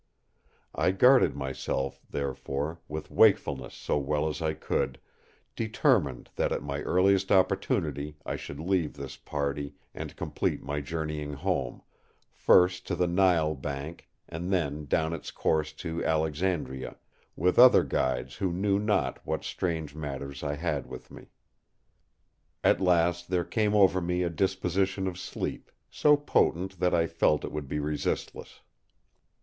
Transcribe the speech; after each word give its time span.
I 0.73 0.89
guarded 0.93 1.35
myself, 1.35 2.01
therefore, 2.09 2.79
with 2.87 3.11
wakefulness 3.11 3.75
so 3.75 3.99
well 3.99 4.27
as 4.27 4.41
I 4.41 4.55
could, 4.55 4.99
determined 5.55 6.31
that 6.37 6.51
at 6.51 6.63
my 6.63 6.81
earliest 6.81 7.31
opportunity 7.31 8.17
I 8.25 8.35
should 8.35 8.59
leave 8.59 8.93
this 8.95 9.15
party, 9.15 9.75
and 9.93 10.15
complete 10.15 10.63
my 10.63 10.81
journeying 10.81 11.33
home, 11.33 11.83
first 12.31 12.87
to 12.87 12.95
the 12.95 13.05
Nile 13.05 13.53
bank, 13.53 14.09
and 14.27 14.51
then 14.51 14.85
down 14.85 15.13
its 15.13 15.29
course 15.29 15.71
to 15.73 16.03
Alexandria; 16.03 16.95
with 17.35 17.59
other 17.59 17.83
guides 17.83 18.37
who 18.37 18.51
knew 18.51 18.79
not 18.79 19.19
what 19.23 19.43
strange 19.43 19.93
matters 19.93 20.41
I 20.43 20.55
had 20.55 20.87
with 20.87 21.11
me. 21.11 21.27
"At 22.63 22.81
last 22.81 23.27
there 23.29 23.45
came 23.45 23.75
over 23.75 24.01
me 24.01 24.23
a 24.23 24.31
disposition 24.31 25.05
of 25.07 25.19
sleep, 25.19 25.69
so 25.91 26.17
potent 26.17 26.79
that 26.79 26.95
I 26.95 27.05
felt 27.05 27.45
it 27.45 27.51
would 27.51 27.67
be 27.67 27.77
resistless. 27.79 28.61